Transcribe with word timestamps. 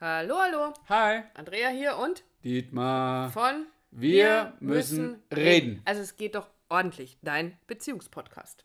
Hallo, 0.00 0.36
hallo. 0.38 0.72
Hi, 0.88 1.24
Andrea 1.34 1.70
hier 1.70 1.96
und 1.96 2.22
Dietmar. 2.44 3.32
von 3.32 3.66
Wir 3.90 4.56
müssen 4.60 5.20
reden. 5.34 5.82
Also 5.86 6.02
es 6.02 6.14
geht 6.14 6.36
doch 6.36 6.48
ordentlich, 6.68 7.18
dein 7.22 7.58
Beziehungspodcast. 7.66 8.64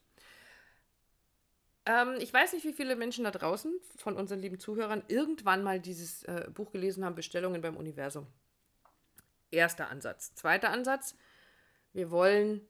Ähm, 1.88 2.18
ich 2.20 2.32
weiß 2.32 2.54
nicht, 2.54 2.66
wie 2.66 2.74
viele 2.74 2.96
Menschen 2.96 3.24
da 3.24 3.32
draußen 3.32 3.74
von 3.96 4.16
unseren 4.16 4.42
lieben 4.42 4.60
Zuhörern 4.60 5.02
irgendwann 5.08 5.64
mal 5.64 5.80
dieses 5.80 6.22
äh, 6.26 6.52
Buch 6.54 6.72
gelesen 6.72 7.04
haben, 7.04 7.16
Bestellungen 7.16 7.64
beim 7.64 7.78
Universum. 7.78 8.28
Erster 9.50 9.90
Ansatz. 9.90 10.36
Zweiter 10.36 10.70
Ansatz, 10.70 11.16
wir 11.94 12.12
wollen 12.12 12.62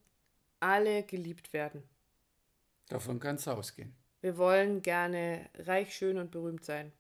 alle 0.62 1.04
geliebt 1.04 1.52
werden. 1.52 1.84
Davon 2.88 3.20
kann 3.20 3.36
es 3.36 3.46
ausgehen. 3.46 3.94
Wir 4.22 4.38
wollen 4.38 4.82
gerne 4.82 5.50
reich, 5.56 5.94
schön 5.94 6.18
und 6.18 6.32
berühmt 6.32 6.64
sein. 6.64 6.94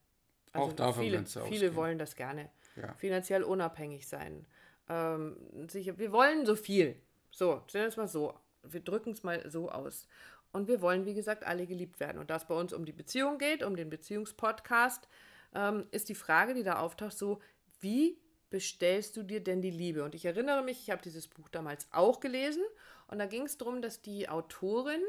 Also 0.54 0.68
Auch 0.68 0.74
davon 0.74 1.04
viele, 1.04 1.26
viele 1.26 1.44
ausgehen. 1.44 1.76
wollen 1.76 1.98
das 1.98 2.16
gerne. 2.16 2.50
Ja. 2.76 2.94
Finanziell 2.94 3.44
unabhängig 3.44 4.08
sein. 4.08 4.46
Ähm, 4.90 5.38
sicher, 5.68 5.98
wir 5.98 6.12
wollen 6.12 6.46
so 6.46 6.56
viel. 6.56 6.96
So, 7.32 7.62
stellen 7.68 7.86
wir 7.86 7.90
es 7.90 7.98
mal 7.98 8.08
so. 8.08 8.34
Wir 8.64 8.80
drücken 8.80 9.12
es 9.12 9.24
mal 9.24 9.50
so 9.50 9.70
aus. 9.70 10.08
Und 10.52 10.68
wir 10.68 10.82
wollen, 10.82 11.06
wie 11.06 11.16
gesagt, 11.16 11.46
alle 11.46 11.66
geliebt 11.66 12.00
werden. 12.00 12.20
Und 12.20 12.30
da 12.30 12.36
es 12.36 12.46
bei 12.46 12.54
uns 12.56 12.74
um 12.74 12.86
die 12.86 12.92
Beziehung 12.92 13.40
geht, 13.40 13.64
um 13.64 13.76
den 13.76 13.90
Beziehungspodcast, 13.90 15.08
ähm, 15.56 15.88
ist 15.92 16.10
die 16.10 16.16
Frage, 16.16 16.54
die 16.54 16.64
da 16.64 16.80
auftaucht, 16.80 17.18
so, 17.18 17.42
wie 17.82 18.20
bestellst 18.52 19.18
du 19.18 19.24
dir 19.24 19.44
denn 19.44 19.62
die 19.62 19.72
Liebe? 19.72 20.04
Und 20.04 20.14
ich 20.14 20.26
erinnere 20.26 20.64
mich, 20.64 20.80
ich 20.84 20.92
habe 20.92 21.02
dieses 21.02 21.28
Buch 21.28 21.50
damals 21.50 21.88
auch 21.92 22.20
gelesen. 22.20 22.64
Und 23.08 23.18
da 23.18 23.26
ging 23.26 23.44
es 23.44 23.58
darum, 23.58 23.82
dass 23.82 24.02
die 24.02 24.30
Autorin 24.30 25.02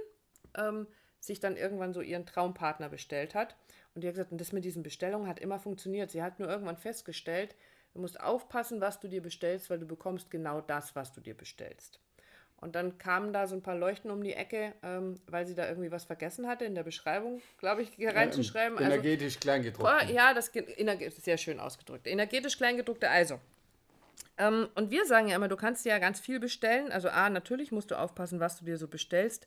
ähm, 0.56 0.86
sich 1.20 1.40
dann 1.40 1.56
irgendwann 1.56 1.92
so 1.92 2.00
ihren 2.00 2.26
Traumpartner 2.26 2.88
bestellt 2.88 3.34
hat. 3.34 3.56
Und 3.94 4.02
die 4.02 4.08
hat 4.08 4.14
gesagt, 4.14 4.32
und 4.32 4.40
das 4.40 4.52
mit 4.52 4.64
diesen 4.64 4.82
Bestellungen 4.82 5.28
hat 5.28 5.38
immer 5.38 5.58
funktioniert. 5.58 6.10
Sie 6.10 6.22
hat 6.22 6.38
nur 6.40 6.48
irgendwann 6.48 6.76
festgestellt, 6.76 7.54
du 7.92 8.00
musst 8.00 8.20
aufpassen, 8.20 8.80
was 8.80 8.98
du 9.00 9.08
dir 9.08 9.22
bestellst, 9.22 9.70
weil 9.70 9.78
du 9.78 9.86
bekommst 9.86 10.30
genau 10.30 10.60
das, 10.60 10.96
was 10.96 11.12
du 11.12 11.20
dir 11.20 11.36
bestellst. 11.36 12.00
Und 12.56 12.74
dann 12.74 12.98
kamen 12.98 13.32
da 13.32 13.46
so 13.46 13.54
ein 13.54 13.62
paar 13.62 13.76
Leuchten 13.76 14.10
um 14.10 14.24
die 14.24 14.32
Ecke, 14.32 14.72
ähm, 14.82 15.20
weil 15.26 15.46
sie 15.46 15.54
da 15.54 15.68
irgendwie 15.68 15.92
was 15.92 16.04
vergessen 16.04 16.46
hatte 16.48 16.64
in 16.64 16.74
der 16.74 16.82
Beschreibung, 16.82 17.42
glaube 17.58 17.82
ich, 17.82 17.90
reinzuschreiben. 17.98 18.78
Also, 18.78 18.90
Energetisch 18.90 19.38
kleingedruckt. 19.38 19.90
Oh, 19.90 20.12
ja, 20.12 20.32
das 20.32 20.52
ener- 20.54 21.10
sehr 21.10 21.36
schön 21.36 21.60
ausgedrückt. 21.60 22.06
Energetisch 22.06 22.56
kleingedruckte 22.56 23.10
also. 23.10 23.38
Ähm, 24.38 24.68
und 24.74 24.90
wir 24.90 25.04
sagen 25.04 25.28
ja 25.28 25.36
immer, 25.36 25.48
du 25.48 25.56
kannst 25.56 25.84
dir 25.84 25.90
ja 25.90 25.98
ganz 25.98 26.20
viel 26.20 26.40
bestellen. 26.40 26.90
Also 26.90 27.08
A, 27.08 27.28
natürlich 27.30 27.70
musst 27.70 27.90
du 27.90 27.96
aufpassen, 27.96 28.40
was 28.40 28.58
du 28.58 28.64
dir 28.64 28.78
so 28.78 28.88
bestellst. 28.88 29.46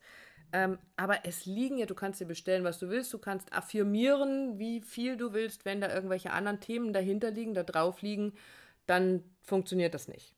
Ähm, 0.54 0.80
aber 0.96 1.26
es 1.26 1.46
liegen 1.46 1.78
ja, 1.78 1.86
du 1.86 1.96
kannst 1.96 2.22
dir 2.22 2.26
bestellen, 2.26 2.64
was 2.64 2.80
du 2.80 2.90
willst. 2.90 3.14
Du 3.14 3.18
kannst 3.18 3.52
affirmieren, 3.54 4.60
wie 4.60 4.82
viel 4.82 5.18
du 5.18 5.34
willst. 5.34 5.66
Wenn 5.66 5.82
da 5.82 5.94
irgendwelche 5.94 6.32
anderen 6.32 6.60
Themen 6.60 6.94
dahinter 6.94 7.32
liegen, 7.32 7.54
da 7.54 7.64
drauf 7.64 8.02
liegen, 8.02 8.34
dann 8.86 9.24
funktioniert 9.42 9.94
das 9.94 10.08
nicht. 10.08 10.34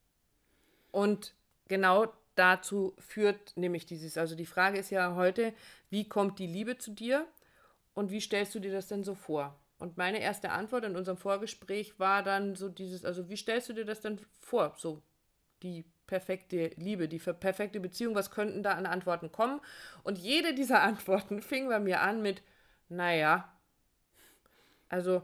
Und 0.92 1.36
genau 1.68 2.12
dazu 2.36 2.96
führt 2.98 3.56
nämlich 3.58 3.86
dieses, 3.86 4.18
also 4.18 4.36
die 4.36 4.46
Frage 4.46 4.80
ist 4.80 4.90
ja 4.90 5.16
heute, 5.16 5.54
wie 5.90 6.08
kommt 6.08 6.40
die 6.40 6.48
Liebe 6.48 6.78
zu 6.78 6.92
dir 6.92 7.28
und 7.94 8.12
wie 8.12 8.22
stellst 8.22 8.56
du 8.56 8.60
dir 8.60 8.72
das 8.72 8.88
denn 8.88 9.04
so 9.04 9.14
vor? 9.14 9.60
Und 9.78 9.98
meine 9.98 10.20
erste 10.20 10.52
Antwort 10.52 10.84
in 10.86 10.96
unserem 10.96 11.18
Vorgespräch 11.18 12.00
war 12.00 12.24
dann 12.24 12.56
so 12.56 12.68
dieses, 12.70 13.06
also 13.06 13.30
wie 13.30 13.38
stellst 13.38 13.70
du 13.70 13.74
dir 13.74 13.86
das 13.86 14.02
denn 14.02 14.20
vor? 14.40 14.74
So 14.78 15.02
die 15.64 15.86
perfekte 16.10 16.72
Liebe, 16.76 17.08
die 17.08 17.20
perfekte 17.20 17.80
Beziehung, 17.80 18.16
was 18.16 18.32
könnten 18.32 18.64
da 18.64 18.72
an 18.72 18.88
Antworten 18.88 19.32
kommen? 19.32 19.62
Und 20.02 20.18
jede 20.18 20.56
dieser 20.56 20.82
Antworten 20.90 21.42
fing 21.44 21.70
bei 21.70 21.80
mir 21.80 22.02
an 22.02 22.24
mit, 22.24 22.42
naja, 22.90 23.48
also 24.90 25.22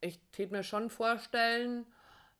ich 0.00 0.20
tät 0.32 0.50
mir 0.50 0.64
schon 0.64 0.90
vorstellen, 0.90 1.86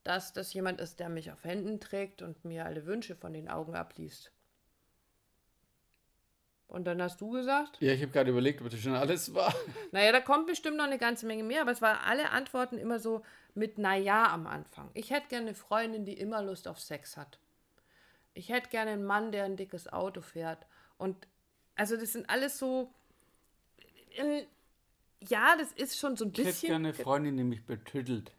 dass 0.02 0.32
das 0.32 0.52
jemand 0.52 0.80
ist, 0.80 0.98
der 0.98 1.08
mich 1.08 1.30
auf 1.30 1.44
Händen 1.44 1.78
trägt 1.78 2.22
und 2.22 2.44
mir 2.44 2.64
alle 2.64 2.86
Wünsche 2.86 3.14
von 3.14 3.32
den 3.32 3.48
Augen 3.48 3.76
abliest. 3.76 4.32
Und 6.66 6.86
dann 6.86 7.00
hast 7.00 7.20
du 7.20 7.30
gesagt, 7.30 7.76
Ja, 7.80 7.92
ich 7.92 8.02
habe 8.02 8.10
gerade 8.10 8.30
überlegt, 8.30 8.60
ob 8.60 8.68
das 8.68 8.80
schon 8.80 8.94
alles 8.94 9.32
war. 9.32 9.54
naja, 9.92 10.10
da 10.10 10.20
kommt 10.20 10.48
bestimmt 10.48 10.76
noch 10.76 10.86
eine 10.86 10.98
ganze 10.98 11.24
Menge 11.24 11.44
mehr, 11.44 11.62
aber 11.62 11.70
es 11.70 11.80
waren 11.82 11.98
alle 12.04 12.30
Antworten 12.30 12.78
immer 12.78 12.98
so 12.98 13.22
mit 13.54 13.78
Naja 13.78 14.32
am 14.32 14.48
Anfang. 14.48 14.90
Ich 14.94 15.12
hätte 15.12 15.28
gerne 15.28 15.46
eine 15.46 15.54
Freundin, 15.54 16.04
die 16.04 16.14
immer 16.14 16.42
Lust 16.42 16.66
auf 16.66 16.80
Sex 16.80 17.16
hat. 17.16 17.38
Ich 18.36 18.50
hätte 18.50 18.68
gerne 18.68 18.90
einen 18.92 19.04
Mann, 19.04 19.32
der 19.32 19.44
ein 19.44 19.56
dickes 19.56 19.90
Auto 19.92 20.20
fährt. 20.20 20.66
Und 20.98 21.16
also 21.74 21.96
das 21.96 22.12
sind 22.12 22.28
alles 22.30 22.58
so. 22.58 22.90
Ja, 25.28 25.56
das 25.56 25.72
ist 25.72 25.98
schon 25.98 26.16
so 26.16 26.24
ein 26.24 26.32
Ich 26.32 26.38
hätte 26.38 26.48
bisschen. 26.50 26.68
gerne 26.68 26.88
eine 26.88 26.94
Freundin, 26.94 27.36
die 27.36 27.44
mich 27.44 27.64
betüttelt. 27.64 28.32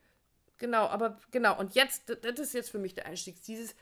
Genau, 0.57 0.85
aber 0.87 1.19
genau. 1.31 1.57
Und 1.59 1.75
jetzt, 1.75 2.09
das 2.21 2.39
ist 2.39 2.53
jetzt 2.53 2.69
für 2.69 2.79
mich 2.79 2.93
der 2.95 3.05
Einstieg. 3.05 3.41
Dieses, 3.43 3.75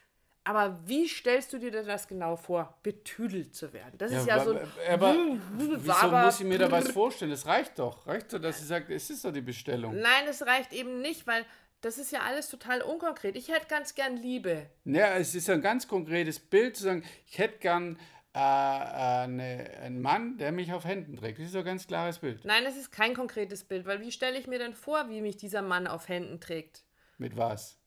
aber 0.44 0.80
wie 0.86 1.08
stellst 1.08 1.54
du 1.54 1.58
dir 1.58 1.72
denn 1.72 1.86
das 1.88 2.08
genau 2.08 2.36
vor, 2.36 2.78
betüdelt 2.84 3.56
zu 3.56 3.72
werden? 3.74 3.98
Das 3.98 4.12
ist 4.12 4.28
ja 4.28 4.38
wa- 4.38 4.44
so. 4.44 4.60
aber 4.90 5.16
wieso 5.58 5.92
aber- 5.94 6.26
muss 6.26 6.40
ich 6.40 6.46
mir 6.46 6.58
da 6.58 6.72
was 6.72 6.90
vorstellen? 6.92 7.32
Das 7.32 7.46
reicht 7.46 7.78
doch. 7.80 8.08
Reicht 8.08 8.34
doch, 8.34 8.40
dass 8.40 8.60
sie 8.60 8.66
sagt, 8.66 8.90
es 8.90 9.10
ist 9.10 9.24
doch 9.24 9.32
die 9.32 9.42
Bestellung. 9.42 9.96
Nein, 10.00 10.26
es 10.30 10.42
reicht 10.46 10.74
eben 10.74 11.02
nicht, 11.02 11.28
weil 11.28 11.46
das 11.86 12.00
ist 12.00 12.12
ja 12.12 12.22
alles 12.22 12.50
total 12.50 12.82
unkonkret. 12.82 13.36
Ich 13.36 13.50
hätte 13.50 13.68
ganz 13.68 13.94
gern 13.94 14.18
Liebe. 14.18 14.66
Ja, 14.86 15.18
es 15.18 15.36
ist 15.36 15.48
ein 15.52 15.62
ganz 15.62 15.88
konkretes 15.88 16.40
Bild 16.40 16.76
zu 16.76 16.84
sagen, 16.84 17.04
ich 17.28 17.38
hätte 17.38 17.60
gern 17.60 18.00
äh, 18.34 18.40
äh, 18.40 18.42
eine, 18.42 19.70
einen 19.84 20.02
Mann, 20.02 20.40
der 20.40 20.52
mich 20.52 20.74
auf 20.74 20.84
Händen 20.84 21.16
trägt. 21.16 21.38
Das 21.38 21.46
ist 21.46 21.54
doch 21.54 21.60
ein 21.60 21.66
ganz 21.66 21.86
klares 21.86 22.18
Bild. 22.18 22.44
Nein, 22.44 22.66
es 22.66 22.76
ist 22.76 22.92
kein 22.92 23.14
konkretes 23.14 23.64
Bild, 23.64 23.86
weil 23.86 24.02
wie 24.02 24.12
stelle 24.12 24.40
ich 24.40 24.48
mir 24.48 24.58
denn 24.58 24.74
vor, 24.74 25.10
wie 25.10 25.22
mich 25.22 25.38
dieser 25.38 25.62
Mann 25.62 25.86
auf 25.86 26.10
Händen 26.10 26.40
trägt? 26.40 26.84
Mit 27.20 27.38
was? 27.38 27.78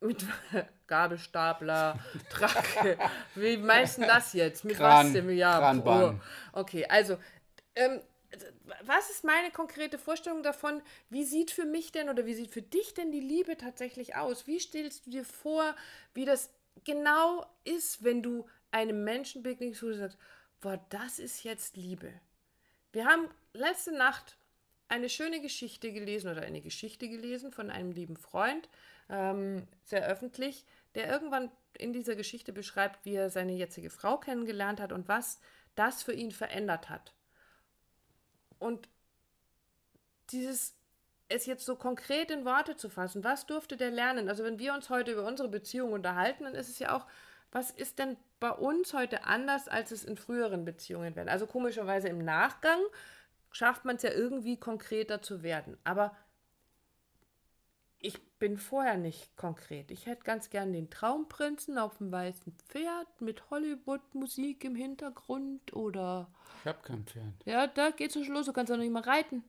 Mit 0.00 0.26
Gabelstapler, 0.86 1.98
Tracke. 2.28 2.98
Wie 3.36 3.56
meinst 3.56 3.96
du 3.96 4.02
das 4.02 4.34
jetzt? 4.34 4.66
Mit 4.66 4.76
Kran- 4.76 5.06
was 5.06 5.12
denn? 5.14 5.30
Ja, 5.34 5.58
Kranbahn. 5.60 6.20
oh. 6.52 6.60
Okay, 6.60 6.84
also, 6.86 7.16
ähm, 7.74 8.02
was 8.82 9.10
ist 9.10 9.24
meine 9.24 9.50
konkrete 9.50 9.98
Vorstellung 9.98 10.42
davon? 10.42 10.82
Wie 11.10 11.24
sieht 11.24 11.50
für 11.50 11.64
mich 11.64 11.92
denn 11.92 12.08
oder 12.08 12.26
wie 12.26 12.34
sieht 12.34 12.50
für 12.50 12.62
dich 12.62 12.94
denn 12.94 13.12
die 13.12 13.20
Liebe 13.20 13.56
tatsächlich 13.56 14.16
aus? 14.16 14.46
Wie 14.46 14.58
stellst 14.58 15.06
du 15.06 15.10
dir 15.10 15.24
vor, 15.24 15.74
wie 16.14 16.24
das 16.24 16.50
genau 16.84 17.46
ist, 17.64 18.02
wenn 18.04 18.22
du 18.22 18.46
einem 18.70 19.04
Menschen 19.04 19.42
begegnest, 19.42 19.82
wo 19.82 19.86
du 19.86 19.96
sagst, 19.96 20.18
boah, 20.60 20.84
das 20.88 21.18
ist 21.18 21.44
jetzt 21.44 21.76
Liebe. 21.76 22.12
Wir 22.92 23.06
haben 23.06 23.28
letzte 23.52 23.92
Nacht 23.92 24.36
eine 24.88 25.08
schöne 25.08 25.40
Geschichte 25.40 25.92
gelesen 25.92 26.30
oder 26.30 26.42
eine 26.42 26.60
Geschichte 26.60 27.08
gelesen 27.08 27.52
von 27.52 27.70
einem 27.70 27.92
lieben 27.92 28.16
Freund, 28.16 28.68
ähm, 29.08 29.66
sehr 29.84 30.06
öffentlich, 30.06 30.64
der 30.94 31.08
irgendwann 31.08 31.50
in 31.78 31.92
dieser 31.92 32.14
Geschichte 32.14 32.52
beschreibt, 32.52 33.04
wie 33.04 33.14
er 33.14 33.30
seine 33.30 33.52
jetzige 33.52 33.90
Frau 33.90 34.18
kennengelernt 34.18 34.80
hat 34.80 34.92
und 34.92 35.08
was 35.08 35.40
das 35.74 36.02
für 36.02 36.12
ihn 36.12 36.30
verändert 36.30 36.88
hat. 36.88 37.14
Und 38.64 38.88
dieses, 40.30 40.74
es 41.28 41.44
jetzt 41.44 41.66
so 41.66 41.76
konkret 41.76 42.30
in 42.30 42.46
Worte 42.46 42.76
zu 42.76 42.88
fassen, 42.88 43.22
was 43.22 43.44
durfte 43.44 43.76
der 43.76 43.90
lernen? 43.90 44.30
Also 44.30 44.42
wenn 44.42 44.58
wir 44.58 44.72
uns 44.72 44.88
heute 44.88 45.12
über 45.12 45.26
unsere 45.26 45.50
Beziehung 45.50 45.92
unterhalten, 45.92 46.44
dann 46.44 46.54
ist 46.54 46.70
es 46.70 46.78
ja 46.78 46.96
auch, 46.96 47.06
was 47.52 47.70
ist 47.70 47.98
denn 47.98 48.16
bei 48.40 48.50
uns 48.50 48.94
heute 48.94 49.24
anders, 49.24 49.68
als 49.68 49.90
es 49.90 50.02
in 50.02 50.16
früheren 50.16 50.64
Beziehungen 50.64 51.14
wäre? 51.14 51.30
Also 51.30 51.46
komischerweise 51.46 52.08
im 52.08 52.24
Nachgang 52.24 52.80
schafft 53.50 53.84
man 53.84 53.96
es 53.96 54.02
ja 54.02 54.10
irgendwie 54.10 54.56
konkreter 54.56 55.20
zu 55.20 55.42
werden. 55.42 55.76
Aber 55.84 56.16
bin 58.44 58.58
vorher 58.58 58.98
nicht 58.98 59.34
konkret. 59.38 59.90
Ich 59.90 60.04
hätte 60.04 60.22
ganz 60.22 60.50
gern 60.50 60.74
den 60.74 60.90
Traumprinzen 60.90 61.78
auf 61.78 61.96
dem 61.96 62.12
weißen 62.12 62.52
Pferd 62.68 63.06
mit 63.20 63.48
Hollywood-Musik 63.50 64.64
im 64.64 64.74
Hintergrund 64.76 65.72
oder 65.72 66.28
Ich 66.60 66.66
habe 66.66 66.78
kein 66.82 67.04
Pferd. 67.06 67.24
ja, 67.46 67.66
da 67.66 67.88
geht's 67.90 68.12
schon 68.12 68.26
los. 68.34 68.44
Du 68.44 68.52
kannst 68.52 68.68
ja 68.68 68.76
noch 68.76 68.82
nicht 68.84 68.92
mal 68.92 69.02
reiten. 69.02 69.44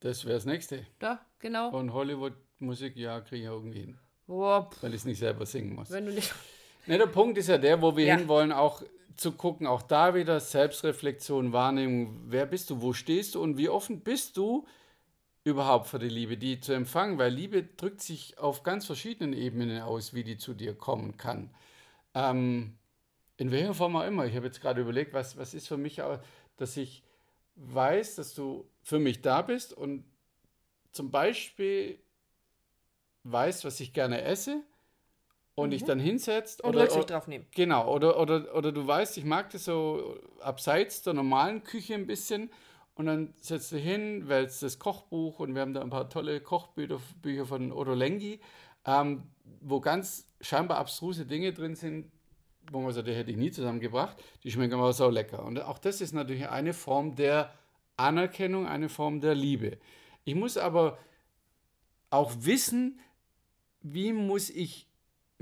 Das 0.00 0.26
wäre 0.26 0.34
das 0.34 0.44
Nächste. 0.44 0.84
Da, 0.98 1.24
genau. 1.38 1.70
Und 1.70 1.94
Hollywood-Musik, 1.94 2.96
ja, 2.98 3.20
kriege 3.22 3.44
ich 3.44 3.48
irgendwie 3.48 3.80
hin. 3.80 3.98
Pff, 4.28 4.82
Weil 4.82 4.90
ich 4.90 4.96
es 4.96 5.04
nicht 5.06 5.18
selber 5.18 5.46
singen 5.46 5.74
muss. 5.74 5.90
wenn 5.90 6.04
du 6.06 6.12
nicht. 6.12 6.32
Ne, 6.86 6.98
der 6.98 7.06
Punkt 7.06 7.38
ist 7.38 7.48
ja 7.48 7.56
der, 7.58 7.80
wo 7.80 7.96
wir 7.96 8.04
Ja. 8.06 8.16
hinwollen, 8.16 8.50
auch 8.52 8.82
zu 9.16 9.32
gucken, 9.32 9.66
auch 9.68 9.82
da 9.82 10.14
wieder 10.16 10.38
Selbstreflexion, 10.40 11.52
Wahrnehmung, 11.54 12.24
wer 12.26 12.44
bist 12.44 12.68
du, 12.70 12.82
wo 12.82 12.92
stehst 12.92 13.36
du 13.36 13.42
und 13.42 13.56
wie 13.56 13.68
offen 13.70 14.00
bist 14.00 14.36
du 14.36 14.66
überhaupt 15.44 15.88
für 15.88 15.98
die 15.98 16.08
Liebe, 16.08 16.36
die 16.36 16.60
zu 16.60 16.72
empfangen, 16.72 17.18
weil 17.18 17.32
Liebe 17.32 17.64
drückt 17.64 18.00
sich 18.00 18.38
auf 18.38 18.62
ganz 18.62 18.86
verschiedenen 18.86 19.32
Ebenen 19.32 19.82
aus, 19.82 20.14
wie 20.14 20.24
die 20.24 20.36
zu 20.36 20.54
dir 20.54 20.74
kommen 20.74 21.16
kann. 21.16 21.50
Ähm, 22.14 22.74
in 23.36 23.50
welcher 23.50 23.74
Form 23.74 23.96
auch 23.96 24.06
immer. 24.06 24.24
Ich 24.26 24.36
habe 24.36 24.46
jetzt 24.46 24.60
gerade 24.60 24.80
überlegt, 24.80 25.12
was, 25.14 25.36
was 25.36 25.54
ist 25.54 25.66
für 25.66 25.76
mich, 25.76 26.02
auch, 26.02 26.18
dass 26.56 26.76
ich 26.76 27.02
weiß, 27.56 28.16
dass 28.16 28.34
du 28.34 28.68
für 28.82 28.98
mich 28.98 29.20
da 29.20 29.42
bist 29.42 29.72
und 29.72 30.04
zum 30.92 31.10
Beispiel 31.10 31.98
weißt, 33.24 33.64
was 33.64 33.80
ich 33.80 33.92
gerne 33.92 34.22
esse 34.22 34.62
und 35.54 35.70
dich 35.70 35.84
dann 35.84 35.98
hinsetzt 35.98 36.62
Und 36.62 36.70
oder, 36.70 36.84
Rücksicht 36.84 37.10
drauf 37.10 37.26
nehmen. 37.26 37.46
Genau, 37.54 37.92
oder, 37.92 38.18
oder, 38.18 38.54
oder 38.54 38.72
du 38.72 38.86
weißt, 38.86 39.18
ich 39.18 39.24
mag 39.24 39.50
das 39.50 39.64
so 39.64 40.18
abseits 40.40 41.02
der 41.02 41.14
normalen 41.14 41.62
Küche 41.62 41.94
ein 41.94 42.06
bisschen 42.06 42.50
und 42.94 43.06
dann 43.06 43.34
setzt 43.40 43.72
du 43.72 43.76
hin, 43.76 44.28
wälzt 44.28 44.62
das 44.62 44.78
Kochbuch 44.78 45.40
und 45.40 45.54
wir 45.54 45.62
haben 45.62 45.74
da 45.74 45.80
ein 45.80 45.90
paar 45.90 46.10
tolle 46.10 46.40
Kochbücher 46.40 47.00
Bücher 47.22 47.46
von 47.46 47.72
Otto 47.72 47.94
Lengi, 47.94 48.40
ähm, 48.84 49.24
wo 49.60 49.80
ganz 49.80 50.28
scheinbar 50.40 50.78
abstruse 50.78 51.24
Dinge 51.24 51.52
drin 51.52 51.74
sind, 51.74 52.10
wo 52.70 52.80
man 52.80 52.92
sagt, 52.92 53.08
die 53.08 53.14
hätte 53.14 53.30
ich 53.30 53.36
nie 53.36 53.50
zusammengebracht. 53.50 54.22
Die 54.44 54.50
schmecken 54.50 54.74
aber 54.74 54.92
so 54.92 55.08
lecker. 55.08 55.44
Und 55.44 55.60
auch 55.62 55.78
das 55.78 56.00
ist 56.00 56.12
natürlich 56.12 56.48
eine 56.48 56.74
Form 56.74 57.16
der 57.16 57.52
Anerkennung, 57.96 58.66
eine 58.66 58.88
Form 58.88 59.20
der 59.20 59.34
Liebe. 59.34 59.78
Ich 60.24 60.34
muss 60.34 60.56
aber 60.56 60.98
auch 62.10 62.32
wissen, 62.40 63.00
wie 63.80 64.12
muss 64.12 64.50
ich 64.50 64.86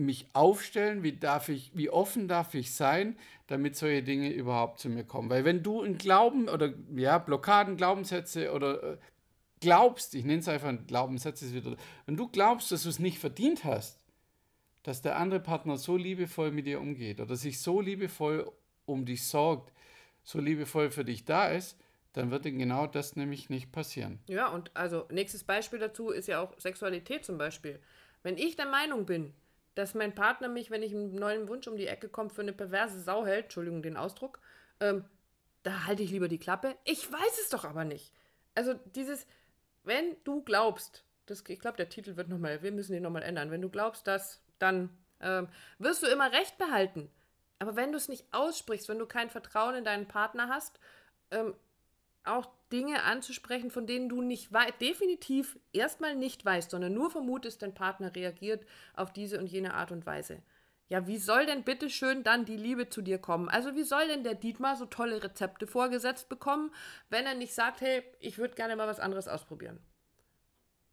mich 0.01 0.27
aufstellen, 0.33 1.03
wie 1.03 1.13
darf 1.13 1.49
ich, 1.49 1.71
wie 1.75 1.91
offen 1.91 2.29
darf 2.29 2.55
ich 2.55 2.75
sein, 2.75 3.17
damit 3.47 3.77
solche 3.77 4.03
Dinge 4.03 4.33
überhaupt 4.33 4.81
zu 4.81 4.89
mir 4.89 5.05
kommen. 5.05 5.31
Weil 5.31 5.45
wenn 5.45 5.63
du 5.63 5.83
einen 5.83 5.99
Glauben 5.99 6.49
oder 6.49 6.73
ja, 6.95 7.19
Blockaden, 7.19 7.77
Glaubenssätze 7.77 8.53
oder 8.53 8.83
äh, 8.83 8.97
glaubst, 9.61 10.15
ich 10.15 10.25
nenne 10.25 10.41
es 10.41 10.49
einfach 10.49 10.73
Glaubenssätze 10.87 11.53
wieder, 11.53 11.77
wenn 12.07 12.17
du 12.17 12.29
glaubst, 12.29 12.73
dass 12.73 12.85
du 12.85 12.89
es 12.89 12.99
nicht 12.99 13.19
verdient 13.19 13.65
hast, 13.65 14.01
dass 14.83 15.03
der 15.03 15.17
andere 15.17 15.41
Partner 15.41 15.77
so 15.77 15.97
liebevoll 15.97 16.51
mit 16.51 16.67
dir 16.67 16.81
umgeht 16.81 17.21
oder 17.21 17.37
sich 17.37 17.61
so 17.61 17.81
liebevoll 17.81 18.51
um 18.87 19.05
dich 19.05 19.27
sorgt, 19.27 19.73
so 20.23 20.41
liebevoll 20.41 20.91
für 20.91 21.05
dich 21.05 21.25
da 21.25 21.49
ist, 21.49 21.77
dann 22.13 22.31
wird 22.31 22.45
genau 22.45 22.87
das 22.87 23.15
nämlich 23.17 23.51
nicht 23.51 23.71
passieren. 23.71 24.19
Ja, 24.27 24.49
und 24.49 24.71
also 24.75 25.07
nächstes 25.11 25.45
Beispiel 25.45 25.79
dazu 25.79 26.11
ist 26.11 26.29
ja 26.29 26.41
auch 26.41 26.59
Sexualität 26.59 27.25
zum 27.25 27.39
Beispiel. 27.39 27.79
Wenn 28.23 28.37
ich 28.37 28.57
der 28.57 28.67
Meinung 28.67 29.07
bin, 29.07 29.33
dass 29.75 29.95
mein 29.95 30.15
Partner 30.15 30.49
mich, 30.49 30.71
wenn 30.71 30.83
ich 30.83 30.93
einen 30.93 31.15
neuen 31.15 31.49
Wunsch 31.49 31.67
um 31.67 31.77
die 31.77 31.87
Ecke 31.87 32.09
komme, 32.09 32.31
für 32.31 32.43
eine 32.43 32.53
perverse 32.53 33.01
Sau 33.01 33.25
hält, 33.25 33.45
Entschuldigung 33.45 33.83
den 33.83 33.97
Ausdruck, 33.97 34.41
ähm, 34.81 35.05
da 35.63 35.87
halte 35.87 36.03
ich 36.03 36.11
lieber 36.11 36.29
die 36.29 36.39
Klappe. 36.39 36.77
Ich 36.85 37.11
weiß 37.11 37.39
es 37.43 37.51
doch 37.51 37.65
aber 37.65 37.85
nicht. 37.85 38.13
Also 38.55 38.75
dieses, 38.95 39.27
wenn 39.85 40.17
du 40.25 40.43
glaubst, 40.43 41.05
das, 41.27 41.45
ich 41.47 41.61
glaube, 41.61 41.77
der 41.77 41.89
Titel 41.89 42.17
wird 42.17 42.29
nochmal, 42.29 42.63
wir 42.63 42.73
müssen 42.73 42.93
den 42.93 43.03
nochmal 43.03 43.23
ändern. 43.23 43.51
Wenn 43.51 43.63
du 43.63 43.69
glaubst, 43.69 44.07
dass, 44.07 44.43
dann 44.59 44.91
ähm, 45.21 45.49
wirst 45.79 46.03
du 46.03 46.07
immer 46.07 46.33
Recht 46.33 46.59
behalten. 46.59 47.11
Aber 47.59 47.77
wenn 47.77 47.93
du 47.93 47.99
es 47.99 48.09
nicht 48.09 48.25
aussprichst, 48.33 48.89
wenn 48.89 48.99
du 48.99 49.07
kein 49.07 49.31
Vertrauen 49.31 49.75
in 49.75 49.85
deinen 49.85 50.09
Partner 50.09 50.49
hast, 50.49 50.81
ähm, 51.31 51.55
auch 52.25 52.49
Dinge 52.73 53.03
anzusprechen, 53.03 53.71
von 53.71 53.87
denen 53.87 54.09
du 54.09 54.23
nicht 54.23 54.51
definitiv 54.81 55.59
erstmal 55.73 56.15
nicht 56.15 56.45
weißt, 56.45 56.71
sondern 56.71 56.95
nur 56.95 57.11
vermutest, 57.11 57.63
dein 57.63 57.75
Partner 57.75 58.15
reagiert 58.15 58.65
auf 58.95 59.13
diese 59.13 59.39
und 59.39 59.47
jene 59.47 59.75
Art 59.75 59.91
und 59.93 60.07
Weise. 60.07 60.43
Ja, 60.89 61.07
wie 61.07 61.19
soll 61.19 61.47
denn 61.47 61.63
bitte 61.63 61.89
schön 61.89 62.25
dann 62.25 62.45
die 62.45 62.57
Liebe 62.57 62.89
zu 62.89 63.01
dir 63.01 63.19
kommen? 63.19 63.49
Also 63.49 63.77
wie 63.77 63.85
soll 63.85 64.09
denn 64.09 64.25
der 64.25 64.35
Dietmar 64.35 64.75
so 64.75 64.87
tolle 64.87 65.23
Rezepte 65.23 65.69
vorgesetzt 65.69 66.29
bekommen, 66.29 66.73
wenn 67.11 67.27
er 67.27 67.35
nicht 67.35 67.55
sagt, 67.55 67.81
hey, 67.81 68.03
ich 68.19 68.39
würde 68.39 68.57
gerne 68.57 68.75
mal 68.75 68.89
was 68.89 68.99
anderes 68.99 69.29
ausprobieren? 69.29 69.79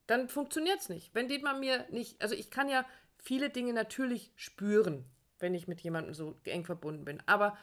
Dann 0.06 0.30
funktioniert 0.30 0.80
es 0.80 0.90
nicht. 0.90 1.16
Wenn 1.16 1.28
Dietmar 1.28 1.58
mir 1.58 1.86
nicht, 1.90 2.22
also 2.22 2.36
ich 2.36 2.52
kann 2.52 2.70
ja 2.70 2.86
viele 3.18 3.50
Dinge 3.50 3.74
natürlich 3.74 4.32
spüren, 4.36 5.04
wenn 5.40 5.56
ich 5.56 5.68
mit 5.68 5.82
jemandem 5.82 6.14
so 6.14 6.38
eng 6.44 6.64
verbunden 6.64 7.04
bin, 7.04 7.22
aber 7.26 7.58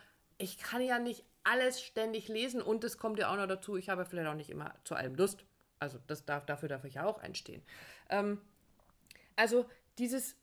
ich 0.44 0.58
kann 0.58 0.82
ja 0.82 0.99
nicht 0.99 1.25
alles 1.43 1.82
ständig 1.82 2.29
lesen 2.29 2.62
und 2.62 2.85
es 2.85 2.99
kommt 2.99 3.19
ja 3.19 3.32
auch 3.32 3.37
noch 3.37 3.46
dazu, 3.46 3.76
ich 3.76 3.88
habe 3.88 4.05
vielleicht 4.05 4.29
auch 4.29 4.35
nicht 4.35 4.50
immer 4.50 4.75
zu 4.85 4.94
allem 4.94 5.14
Lust. 5.14 5.44
Also 5.79 5.99
das 6.06 6.25
darf, 6.25 6.46
dafür 6.46 6.69
darf 6.69 6.85
ich 6.85 6.94
ja 6.94 7.06
auch 7.06 7.19
einstehen. 7.19 7.62
Ähm, 8.11 8.41
also 9.37 9.67
dieses 9.99 10.37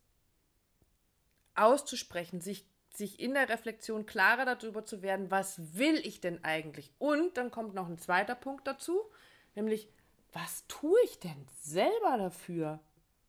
auszusprechen, 1.56 2.42
sich, 2.42 2.66
sich 2.94 3.20
in 3.20 3.34
der 3.34 3.48
Reflexion 3.48 4.06
klarer 4.06 4.56
darüber 4.56 4.86
zu 4.86 5.02
werden, 5.02 5.32
was 5.32 5.78
will 5.78 5.96
ich 5.96 6.20
denn 6.20 6.44
eigentlich? 6.44 6.92
Und 6.98 7.38
dann 7.38 7.52
kommt 7.52 7.74
noch 7.74 7.88
ein 7.88 7.98
zweiter 7.98 8.36
Punkt 8.36 8.68
dazu, 8.68 9.00
nämlich, 9.56 9.88
was 10.34 10.66
tue 10.68 10.98
ich 11.06 11.20
denn 11.20 11.48
selber 11.60 12.18
dafür, 12.18 12.80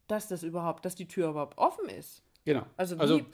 dass 0.09 0.29
das 0.29 0.43
überhaupt, 0.43 0.85
dass 0.85 0.95
die 0.95 1.09
Tür 1.09 1.31
überhaupt 1.31 1.59
offen 1.59 1.89
ist? 1.89 2.23
Genau. 2.45 2.65
Also, 2.77 2.97
also 2.97 3.19
wie, 3.19 3.21
also 3.21 3.33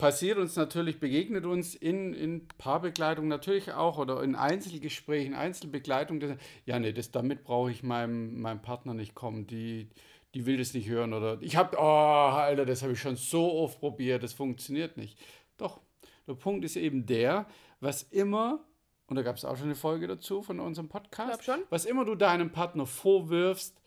passiert 0.00 0.38
uns 0.38 0.56
natürlich, 0.56 0.98
begegnet 0.98 1.44
uns 1.44 1.74
in, 1.74 2.14
in 2.14 2.48
Paarbegleitung 2.48 3.28
natürlich 3.28 3.72
auch 3.72 3.98
oder 3.98 4.22
in 4.22 4.34
Einzelgesprächen, 4.34 5.34
Einzelbegleitung. 5.34 6.38
Ja, 6.64 6.78
nee, 6.78 6.92
das, 6.92 7.10
damit 7.10 7.44
brauche 7.44 7.70
ich 7.70 7.82
meinem, 7.82 8.40
meinem 8.40 8.62
Partner 8.62 8.94
nicht 8.94 9.14
kommen. 9.14 9.46
Die, 9.46 9.90
die 10.34 10.46
will 10.46 10.56
das 10.56 10.72
nicht 10.72 10.88
hören 10.88 11.12
oder 11.12 11.36
ich 11.42 11.54
habe, 11.56 11.76
oh, 11.78 11.82
Alter, 11.82 12.64
das 12.64 12.82
habe 12.82 12.94
ich 12.94 13.00
schon 13.00 13.16
so 13.16 13.52
oft 13.52 13.78
probiert, 13.78 14.22
das 14.22 14.32
funktioniert 14.32 14.96
nicht. 14.96 15.18
Doch, 15.58 15.80
der 16.26 16.34
Punkt 16.34 16.64
ist 16.64 16.76
eben 16.76 17.04
der, 17.04 17.46
was 17.80 18.02
immer, 18.04 18.64
und 19.06 19.16
da 19.16 19.22
gab 19.22 19.36
es 19.36 19.44
auch 19.44 19.56
schon 19.56 19.66
eine 19.66 19.74
Folge 19.74 20.06
dazu 20.06 20.42
von 20.42 20.60
unserem 20.60 20.88
Podcast, 20.88 21.46
was 21.68 21.84
immer 21.84 22.06
du 22.06 22.14
deinem 22.14 22.50
Partner 22.50 22.86
vorwirfst, 22.86 23.78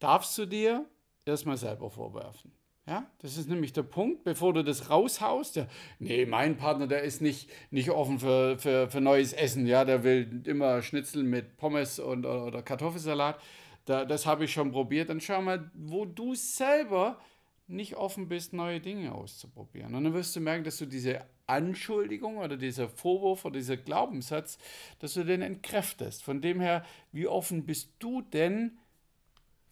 darfst 0.00 0.36
du 0.38 0.46
dir 0.46 0.86
erstmal 1.24 1.56
selber 1.56 1.88
vorwerfen. 1.88 2.50
Ja, 2.86 3.10
das 3.20 3.38
ist 3.38 3.48
nämlich 3.48 3.72
der 3.72 3.82
Punkt, 3.82 4.24
bevor 4.24 4.52
du 4.52 4.62
das 4.62 4.90
raushaust. 4.90 5.56
Ja, 5.56 5.66
nee, 5.98 6.26
mein 6.26 6.58
Partner, 6.58 6.86
der 6.86 7.02
ist 7.02 7.22
nicht, 7.22 7.50
nicht 7.70 7.90
offen 7.90 8.18
für, 8.18 8.58
für, 8.58 8.90
für 8.90 9.00
neues 9.00 9.32
Essen. 9.32 9.66
Ja, 9.66 9.86
der 9.86 10.04
will 10.04 10.42
immer 10.44 10.82
Schnitzel 10.82 11.22
mit 11.22 11.56
Pommes 11.56 11.98
und, 11.98 12.26
oder 12.26 12.62
Kartoffelsalat. 12.62 13.40
Da, 13.86 14.04
das 14.04 14.26
habe 14.26 14.44
ich 14.44 14.52
schon 14.52 14.70
probiert. 14.70 15.08
Dann 15.08 15.20
schau 15.20 15.40
mal, 15.40 15.70
wo 15.74 16.04
du 16.04 16.34
selber 16.34 17.18
nicht 17.66 17.96
offen 17.96 18.28
bist, 18.28 18.52
neue 18.52 18.80
Dinge 18.80 19.14
auszuprobieren. 19.14 19.94
Und 19.94 20.04
dann 20.04 20.12
wirst 20.12 20.36
du 20.36 20.40
merken, 20.40 20.64
dass 20.64 20.76
du 20.76 20.84
diese 20.84 21.22
Anschuldigung 21.46 22.36
oder 22.36 22.58
dieser 22.58 22.90
Vorwurf 22.90 23.46
oder 23.46 23.56
dieser 23.56 23.78
Glaubenssatz, 23.78 24.58
dass 24.98 25.14
du 25.14 25.24
den 25.24 25.40
entkräftest. 25.40 26.22
Von 26.22 26.42
dem 26.42 26.60
her, 26.60 26.84
wie 27.12 27.26
offen 27.26 27.64
bist 27.64 27.92
du 27.98 28.20
denn, 28.20 28.78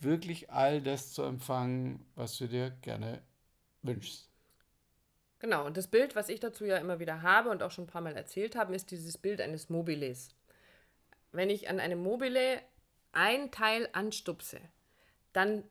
wirklich 0.02 0.50
all 0.50 0.80
das 0.80 1.12
zu 1.12 1.22
empfangen, 1.22 2.04
was 2.14 2.38
du 2.38 2.46
dir 2.46 2.70
gerne 2.82 3.22
wünschst. 3.82 4.28
Genau, 5.38 5.66
und 5.66 5.76
das 5.76 5.88
Bild, 5.88 6.14
was 6.14 6.28
ich 6.28 6.38
dazu 6.38 6.64
ja 6.64 6.76
immer 6.76 7.00
wieder 7.00 7.22
habe 7.22 7.50
und 7.50 7.62
auch 7.62 7.72
schon 7.72 7.84
ein 7.84 7.88
paar 7.88 8.00
Mal 8.00 8.16
erzählt 8.16 8.54
habe, 8.54 8.74
ist 8.74 8.92
dieses 8.92 9.18
Bild 9.18 9.40
eines 9.40 9.68
Mobiles. 9.70 10.28
Wenn 11.32 11.50
ich 11.50 11.68
an 11.68 11.80
einem 11.80 12.00
Mobile 12.00 12.60
ein 13.10 13.50
Teil 13.50 13.88
anstupse, 13.92 14.60
dann 15.32 15.64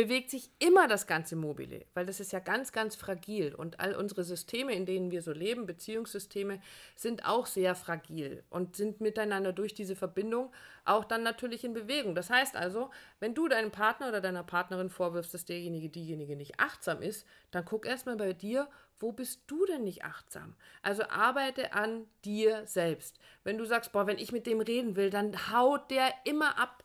bewegt 0.00 0.30
sich 0.30 0.50
immer 0.58 0.88
das 0.88 1.06
ganze 1.06 1.36
Mobile, 1.36 1.84
weil 1.92 2.06
das 2.06 2.20
ist 2.20 2.32
ja 2.32 2.38
ganz, 2.38 2.72
ganz 2.72 2.96
fragil 2.96 3.54
und 3.54 3.80
all 3.80 3.94
unsere 3.94 4.24
Systeme, 4.24 4.72
in 4.72 4.86
denen 4.86 5.10
wir 5.10 5.20
so 5.20 5.30
leben, 5.30 5.66
Beziehungssysteme, 5.66 6.62
sind 6.96 7.26
auch 7.26 7.44
sehr 7.44 7.74
fragil 7.74 8.42
und 8.48 8.76
sind 8.76 9.02
miteinander 9.02 9.52
durch 9.52 9.74
diese 9.74 9.96
Verbindung 9.96 10.54
auch 10.86 11.04
dann 11.04 11.22
natürlich 11.22 11.64
in 11.64 11.74
Bewegung. 11.74 12.14
Das 12.14 12.30
heißt 12.30 12.56
also, 12.56 12.88
wenn 13.18 13.34
du 13.34 13.46
deinem 13.46 13.70
Partner 13.72 14.08
oder 14.08 14.22
deiner 14.22 14.42
Partnerin 14.42 14.88
vorwirfst, 14.88 15.34
dass 15.34 15.44
derjenige, 15.44 15.90
diejenige 15.90 16.34
nicht 16.34 16.58
achtsam 16.58 17.02
ist, 17.02 17.26
dann 17.50 17.66
guck 17.66 17.84
erstmal 17.84 18.16
bei 18.16 18.32
dir, 18.32 18.70
wo 19.00 19.12
bist 19.12 19.42
du 19.48 19.66
denn 19.66 19.84
nicht 19.84 20.02
achtsam? 20.02 20.56
Also 20.80 21.02
arbeite 21.10 21.74
an 21.74 22.06
dir 22.24 22.66
selbst. 22.66 23.20
Wenn 23.44 23.58
du 23.58 23.66
sagst, 23.66 23.92
boah, 23.92 24.06
wenn 24.06 24.16
ich 24.16 24.32
mit 24.32 24.46
dem 24.46 24.62
reden 24.62 24.96
will, 24.96 25.10
dann 25.10 25.52
haut 25.52 25.90
der 25.90 26.10
immer 26.24 26.58
ab 26.58 26.84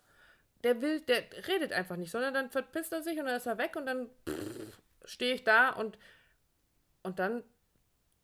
der 0.65 0.81
will, 0.81 0.99
der 1.01 1.23
redet 1.47 1.71
einfach 1.71 1.95
nicht, 1.95 2.11
sondern 2.11 2.33
dann 2.33 2.49
verpisst 2.49 2.91
er 2.91 3.03
sich 3.03 3.19
und 3.19 3.25
dann 3.27 3.37
ist 3.37 3.45
er 3.45 3.59
weg 3.59 3.75
und 3.75 3.85
dann 3.85 4.09
stehe 5.05 5.35
ich 5.35 5.43
da 5.43 5.69
und, 5.69 5.99
und 7.03 7.19
dann 7.19 7.43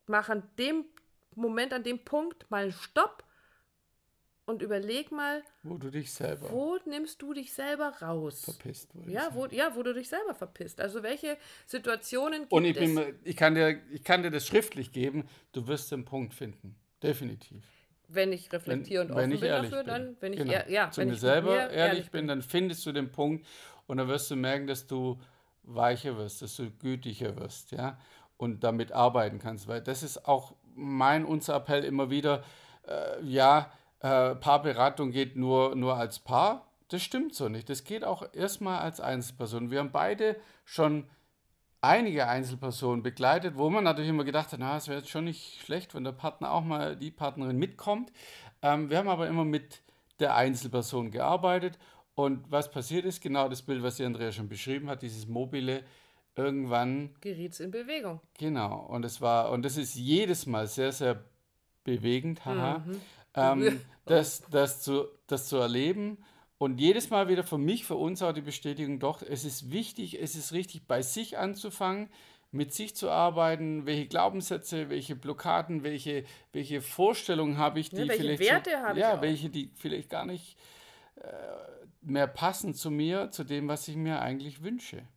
mach 0.08 0.28
an 0.30 0.42
dem 0.58 0.86
Moment, 1.36 1.72
an 1.72 1.84
dem 1.84 2.04
Punkt 2.04 2.50
mal 2.50 2.72
Stopp 2.72 3.24
und 4.46 4.64
überleg 4.64 5.12
mal, 5.12 5.44
wo 5.62 5.78
du 5.78 5.92
dich 5.92 6.12
selber. 6.12 6.50
Wo 6.50 6.80
nimmst 6.86 7.22
du 7.22 7.32
dich 7.36 7.54
selber 7.54 7.90
raus? 8.02 8.44
Verpisst, 8.44 8.90
ja, 9.06 9.30
wo, 9.36 9.46
ja, 9.46 9.76
wo 9.76 9.84
du 9.84 9.94
dich 9.94 10.10
selber 10.10 10.34
verpisst. 10.34 10.82
Also 10.82 11.04
welche 11.04 11.38
Situationen 11.68 12.42
gibt 12.42 12.54
und 12.54 12.66
ich 12.66 12.76
bin, 12.76 12.98
es? 12.98 13.16
Ich 13.24 13.38
kann, 13.38 13.54
dir, 13.54 13.80
ich 13.92 14.04
kann 14.04 14.24
dir 14.24 14.32
das 14.32 14.48
schriftlich 14.48 14.92
geben, 14.92 15.30
du 15.52 15.68
wirst 15.68 15.92
den 15.92 16.06
Punkt 16.06 16.34
finden. 16.34 16.76
Definitiv 17.04 17.64
wenn 18.14 18.34
ich 18.34 18.52
reflektiere 18.52 19.04
und 19.04 19.12
offen 19.12 19.30
bin 19.30 19.42
dafür, 19.42 19.84
bin. 19.84 19.88
dann, 19.88 20.18
wenn 20.20 20.34
ich 20.34 20.40
genau. 20.40 20.54
eher, 20.54 20.70
ja, 20.70 20.92
zu 20.92 21.06
mir 21.06 21.16
selber 21.16 21.58
ehrlich, 21.58 21.78
ehrlich, 21.78 22.12
bin, 22.12 22.28
dann 22.28 22.42
findest 22.42 22.86
du 22.86 22.92
den 22.92 23.12
Punkt 23.12 23.46
und 23.88 23.98
dann 23.98 24.08
wirst 24.08 24.30
du 24.32 24.36
merken, 24.36 24.68
dass 24.68 24.88
du 24.88 25.20
weicher 25.64 26.18
wirst, 26.18 26.42
dass 26.42 26.56
du 26.56 26.70
gütiger 26.72 27.38
wirst, 27.38 27.72
ja, 27.72 27.98
und 28.38 28.64
damit 28.64 28.92
arbeiten 28.92 29.40
kannst, 29.40 29.68
weil 29.68 29.82
das 29.82 30.04
ist 30.04 30.28
auch 30.28 30.56
mein 30.76 31.26
unser 31.26 31.56
Appell 31.56 31.84
immer 31.84 32.10
wieder, 32.10 32.44
äh, 32.88 33.24
ja, 33.24 33.72
äh, 34.00 34.36
Paarberatung 34.36 35.12
geht 35.12 35.36
nur, 35.36 35.76
nur 35.76 35.96
als 35.96 36.20
Paar. 36.20 36.68
Das 36.88 37.02
stimmt 37.02 37.36
so 37.36 37.50
nicht. 37.50 37.70
Das 37.70 37.84
geht 37.84 38.04
auch 38.04 38.24
erstmal 38.34 38.80
als 38.80 39.00
Einzelperson. 39.00 39.72
Wir 39.72 39.80
haben 39.80 39.92
beide 39.92 40.36
schon 40.66 41.06
einige 41.82 42.28
Einzelpersonen 42.28 43.04
begleitet, 43.04 43.58
wo 43.58 43.70
man 43.70 43.84
natürlich 43.84 44.10
immer 44.10 44.24
gedacht 44.24 44.52
hat, 44.52 44.60
na, 44.60 44.78
es 44.78 44.88
wäre 44.88 45.00
jetzt 45.00 45.10
schon 45.10 45.26
nicht 45.26 45.62
schlecht, 45.62 45.96
wenn 45.96 46.04
der 46.04 46.12
Partner 46.12 46.52
auch 46.52 46.64
mal 46.64 46.96
die 46.96 47.12
Partnerin 47.12 47.58
mitkommt. 47.58 48.12
Ähm, 48.62 48.90
wir 48.90 48.98
haben 48.98 49.10
aber 49.10 49.28
immer 49.28 49.46
mit 49.46 49.82
der 50.20 50.36
Einzelperson 50.36 51.10
gearbeitet 51.10 51.80
und 52.14 52.52
was 52.52 52.70
passiert 52.70 53.06
ist, 53.06 53.22
genau 53.22 53.50
das 53.50 53.64
Bild, 53.64 53.82
was 53.82 53.96
die 53.96 54.06
Andrea 54.06 54.32
schon 54.32 54.48
beschrieben 54.48 54.90
hat, 54.90 55.02
dieses 55.02 55.28
mobile, 55.28 55.84
irgendwann 56.36 57.16
geriet 57.22 57.54
es 57.54 57.60
in 57.60 57.72
Bewegung. 57.72 58.22
Genau, 58.38 58.86
und 58.88 59.04
es 59.04 59.20
war, 59.20 59.52
und 59.52 59.64
das 59.66 59.78
ist 59.78 59.96
jedes 59.96 60.46
Mal 60.46 60.68
sehr, 60.68 60.92
sehr 60.92 61.24
bewegend, 61.84 62.46
haha. 62.46 62.80
Mhm. 62.80 63.02
ähm, 63.34 63.82
das, 64.06 64.44
das, 64.52 64.82
zu, 64.82 65.06
das 65.26 65.48
zu 65.48 65.58
erleben. 65.58 66.24
Und 66.62 66.80
jedes 66.80 67.10
Mal 67.10 67.28
wieder 67.28 67.44
für 67.44 67.58
mich, 67.58 67.86
für 67.86 67.96
uns 67.96 68.22
auch 68.22 68.34
die 68.34 68.42
Bestätigung, 68.42 69.00
doch, 69.00 69.24
es 69.24 69.46
ist 69.46 69.72
wichtig, 69.72 70.22
es 70.22 70.36
ist 70.36 70.52
richtig, 70.54 70.86
bei 70.86 71.02
sich 71.02 71.40
anzufangen, 71.40 72.08
mit 72.52 72.72
sich 72.72 72.96
zu 72.96 73.10
arbeiten, 73.10 73.88
welche 73.88 74.06
Glaubenssätze, 74.06 74.88
welche 74.92 75.16
Blockaden, 75.16 75.82
welche, 75.82 76.24
welche 76.54 76.82
Vorstellungen 76.84 77.58
habe 77.58 77.80
ich, 77.80 77.90
die 77.90 78.04
Ja, 78.04 78.08
welche 78.10 78.22
vielleicht 78.22 78.42
Werte 78.42 78.70
so, 78.70 78.78
habe 78.78 79.00
ich 79.00 79.00
ja, 79.00 79.18
auch? 79.18 79.22
welche, 79.22 79.50
die 79.50 79.72
vielleicht 79.74 80.12
gar 80.12 80.24
nicht 80.28 80.56
äh, 81.16 81.28
mehr 82.02 82.28
passen 82.28 82.76
zu 82.76 82.92
mir, 82.92 83.32
zu 83.32 83.44
dem, 83.44 83.68
was 83.68 83.88
ich 83.88 83.96
mir 83.96 84.22
eigentlich 84.22 84.62
wünsche. 84.62 85.08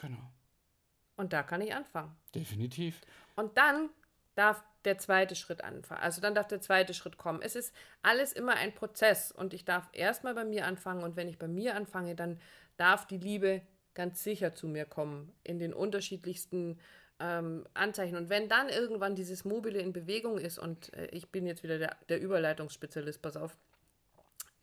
Genau, 0.00 0.30
Und 1.16 1.32
da 1.32 1.42
kann 1.42 1.60
ich 1.60 1.74
anfangen. 1.74 2.16
definitiv. 2.34 3.00
Und 3.34 3.56
dann 3.56 3.90
darf 4.36 4.62
der 4.84 4.98
zweite 4.98 5.34
Schritt 5.34 5.62
anfangen. 5.62 6.02
Also 6.02 6.20
dann 6.20 6.34
darf 6.34 6.48
der 6.48 6.60
zweite 6.60 6.94
Schritt 6.94 7.18
kommen. 7.18 7.42
Es 7.42 7.54
ist 7.54 7.74
alles 8.02 8.32
immer 8.32 8.54
ein 8.54 8.74
Prozess 8.74 9.32
und 9.32 9.54
ich 9.54 9.64
darf 9.64 9.88
erstmal 9.92 10.34
bei 10.34 10.44
mir 10.44 10.66
anfangen 10.66 11.02
und 11.02 11.16
wenn 11.16 11.28
ich 11.28 11.38
bei 11.38 11.48
mir 11.48 11.74
anfange, 11.74 12.14
dann 12.14 12.40
darf 12.76 13.06
die 13.06 13.18
Liebe 13.18 13.62
ganz 13.94 14.22
sicher 14.22 14.54
zu 14.54 14.66
mir 14.66 14.84
kommen 14.84 15.32
in 15.42 15.58
den 15.58 15.74
unterschiedlichsten 15.74 16.78
ähm, 17.18 17.66
Anzeichen. 17.74 18.16
Und 18.16 18.30
wenn 18.30 18.48
dann 18.48 18.68
irgendwann 18.68 19.14
dieses 19.14 19.44
Mobile 19.44 19.78
in 19.78 19.92
Bewegung 19.92 20.38
ist 20.38 20.58
und 20.58 20.92
äh, 20.94 21.06
ich 21.06 21.30
bin 21.30 21.46
jetzt 21.46 21.62
wieder 21.62 21.78
der, 21.78 21.96
der 22.08 22.20
Überleitungsspezialist, 22.20 23.20
pass 23.20 23.36
auf, 23.36 23.56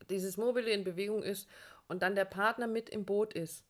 dieses 0.10 0.38
Mobile 0.38 0.70
in 0.72 0.84
Bewegung 0.84 1.22
ist 1.22 1.48
und 1.88 2.02
dann 2.02 2.16
der 2.16 2.26
Partner 2.26 2.68
mit 2.68 2.90
im 2.90 3.06
Boot 3.06 3.34
ist 3.34 3.66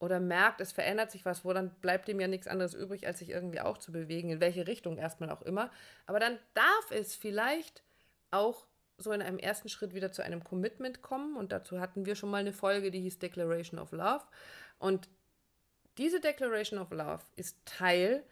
oder 0.00 0.20
merkt, 0.20 0.60
es 0.60 0.72
verändert 0.72 1.10
sich 1.10 1.24
was, 1.24 1.44
wo 1.44 1.52
dann 1.52 1.70
bleibt 1.80 2.08
ihm 2.08 2.20
ja 2.20 2.28
nichts 2.28 2.46
anderes 2.46 2.74
übrig, 2.74 3.06
als 3.06 3.18
sich 3.18 3.30
irgendwie 3.30 3.60
auch 3.60 3.78
zu 3.78 3.90
bewegen, 3.90 4.30
in 4.30 4.40
welche 4.40 4.66
Richtung 4.66 4.96
erstmal 4.96 5.30
auch 5.30 5.42
immer. 5.42 5.70
Aber 6.06 6.20
dann 6.20 6.38
darf 6.54 6.90
es 6.90 7.16
vielleicht 7.16 7.82
auch 8.30 8.66
so 8.96 9.12
in 9.12 9.22
einem 9.22 9.38
ersten 9.38 9.68
Schritt 9.68 9.94
wieder 9.94 10.12
zu 10.12 10.22
einem 10.22 10.44
Commitment 10.44 11.02
kommen. 11.02 11.36
Und 11.36 11.52
dazu 11.52 11.80
hatten 11.80 12.06
wir 12.06 12.16
schon 12.16 12.30
mal 12.30 12.38
eine 12.38 12.52
Folge, 12.52 12.90
die 12.90 13.00
hieß 13.00 13.18
Declaration 13.18 13.78
of 13.78 13.92
Love. 13.92 14.24
Und 14.78 15.08
diese 15.98 16.20
Declaration 16.20 16.78
of 16.78 16.90
Love 16.90 17.22
ist 17.36 17.56
Teil 17.64 18.24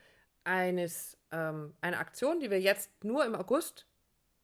eines, 0.45 1.19
ähm, 1.33 1.75
einer 1.81 1.99
Aktion, 1.99 2.41
die 2.41 2.51
wir 2.51 2.61
jetzt 2.61 3.05
nur 3.05 3.25
im 3.25 3.35
August, 3.35 3.87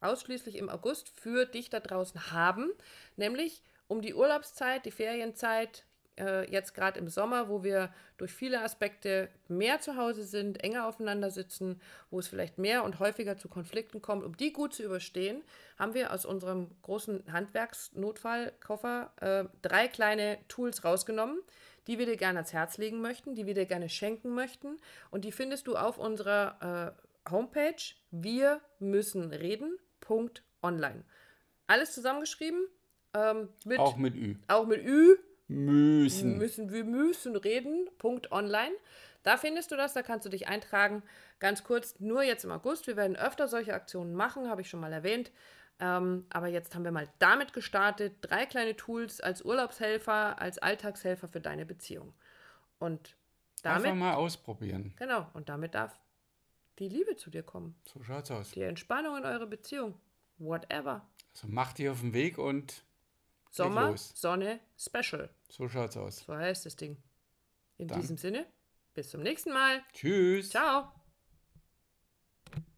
ausschließlich 0.01 0.57
im 0.57 0.69
August 0.69 1.09
für 1.09 1.47
dich 1.47 1.71
da 1.71 1.79
draußen 1.79 2.33
haben, 2.33 2.73
nämlich 3.17 3.63
um 3.87 4.01
die 4.01 4.15
Urlaubszeit, 4.15 4.85
die 4.85 4.91
Ferienzeit, 4.91 5.85
äh, 6.19 6.51
jetzt 6.51 6.75
gerade 6.75 6.99
im 6.99 7.09
Sommer, 7.09 7.49
wo 7.49 7.63
wir 7.63 7.93
durch 8.17 8.33
viele 8.33 8.63
Aspekte 8.63 9.29
mehr 9.49 9.81
zu 9.81 9.97
Hause 9.97 10.25
sind, 10.25 10.63
enger 10.63 10.87
aufeinander 10.87 11.31
sitzen, 11.31 11.81
wo 12.11 12.19
es 12.19 12.29
vielleicht 12.29 12.59
mehr 12.59 12.85
und 12.85 13.01
häufiger 13.01 13.37
zu 13.39 13.49
Konflikten 13.49 14.03
kommt, 14.03 14.25
um 14.25 14.37
die 14.37 14.53
gut 14.53 14.75
zu 14.75 14.83
überstehen, 14.83 15.43
haben 15.79 15.95
wir 15.95 16.13
aus 16.13 16.25
unserem 16.25 16.69
großen 16.83 17.25
Handwerksnotfallkoffer 17.33 19.13
äh, 19.21 19.45
drei 19.63 19.89
kleine 19.89 20.39
Tools 20.49 20.85
rausgenommen, 20.85 21.41
die 21.87 21.99
wir 21.99 22.07
dir 22.07 22.17
gerne 22.17 22.41
ans 22.41 22.53
Herz 22.53 22.79
legen 22.79 23.01
möchten, 23.01 23.35
die 23.35 23.47
wir 23.47 23.55
dir 23.55 23.67
gerne 23.67 23.89
schenken 23.89 24.35
möchten. 24.35 24.77
Und 25.11 25.25
die 25.25 25.33
findest 25.33 25.67
du 25.67 25.77
auf 25.77 25.99
unserer 25.99 26.95
äh, 26.97 27.31
Homepage 27.31 27.95
wir 28.11 28.61
müssen 28.79 29.33
reden.online. 29.33 31.05
Alles 31.67 31.95
zusammengeschrieben. 31.95 32.67
Ähm, 33.15 33.49
mit, 33.65 33.79
Auch 33.79 33.97
mit 33.97 34.15
Ü. 34.15 34.37
auch 34.49 34.67
mit 34.67 34.85
Ü, 34.85 35.17
Müssen. 35.55 36.39
müssen 36.39 36.73
wir 36.73 36.85
müssen 36.85 37.37
reden. 37.37 37.89
Punkt 37.99 38.33
online. 38.33 38.75
Da 39.23 39.37
findest 39.37 39.71
du 39.71 39.77
das, 39.77 39.95
da 39.95 40.03
kannst 40.03 40.27
du 40.27 40.31
dich 40.31 40.49
eintragen. 40.49 41.03
Ganz 41.39 41.63
kurz, 41.65 42.01
nur 42.01 42.23
jetzt 42.23 42.45
im 42.45 42.51
August. 42.51 42.87
Wir 42.87 42.97
werden 42.97 43.17
öfter 43.17 43.47
solche 43.49 43.75
Aktionen 43.75 44.15
machen, 44.15 44.49
habe 44.49 44.63
ich 44.63 44.69
schon 44.69 44.81
mal 44.81 44.93
erwähnt. 44.93 45.31
Ähm, 45.79 46.27
aber 46.31 46.49
jetzt 46.49 46.75
haben 46.75 46.85
wir 46.85 46.93
mal 46.93 47.09
damit 47.19 47.53
gestartet. 47.53 48.17
Drei 48.21 48.47
kleine 48.47 48.77
Tools 48.77 49.21
als 49.21 49.43
Urlaubshelfer, 49.45 50.41
als 50.41 50.59
Alltagshelfer 50.59 51.29
für 51.29 51.41
deine 51.41 51.65
Beziehung. 51.67 52.15
Und 52.79 53.17
Einfach 53.63 53.83
damit, 53.85 53.99
mal 54.01 54.15
ausprobieren. 54.15 54.93
genau, 54.97 55.29
und 55.35 55.49
damit 55.49 55.75
darf 55.75 55.97
die 56.81 56.89
Liebe 56.89 57.17
zu 57.17 57.31
dir 57.31 57.43
kommen. 57.45 57.77
So 57.85 58.03
schaut's 58.03 58.31
aus. 58.31 58.51
Die 58.51 58.63
Entspannung 58.63 59.17
in 59.17 59.25
eurer 59.25 59.47
Beziehung. 59.47 59.95
Whatever. 60.39 61.07
Also 61.35 61.47
mach 61.49 61.73
dich 61.73 61.89
auf 61.89 62.01
den 62.01 62.13
Weg 62.13 62.39
und 62.39 62.85
Sommer. 63.53 63.97
Sonne, 63.97 64.61
Special. 64.79 65.29
so 65.49 65.69
schaut's 65.69 65.97
aus. 65.97 66.25
So 66.27 66.35
heißt 66.35 66.67
das 66.67 66.75
Ding. 66.75 66.97
In 67.79 67.87
Dann. 67.89 68.01
diesem 68.01 68.17
Sinne, 68.17 68.47
bis 68.95 69.11
zum 69.11 69.23
nächsten 69.23 69.53
Mal. 69.53 69.83
Tschüss. 69.93 70.51
Ciao. 70.51 70.93